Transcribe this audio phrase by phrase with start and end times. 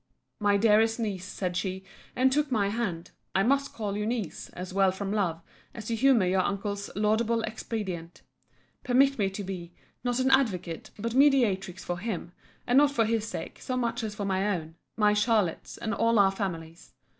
[0.39, 1.83] My dearest niece, said she,
[2.15, 5.43] and took my hand, (I must call you niece, as well from love,
[5.75, 8.23] as to humour your uncle's laudable expedient,)
[8.83, 12.31] permit me to be, not an advocate, but a mediatrix for him;
[12.65, 16.17] and not for his sake, so much as for my own, my Charlotte's, and all
[16.17, 16.95] our family's.